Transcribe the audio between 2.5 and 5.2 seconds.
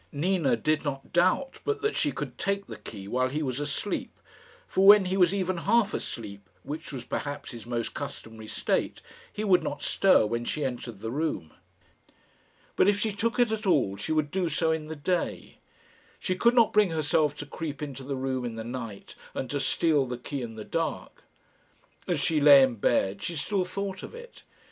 the key while he was asleep; for when he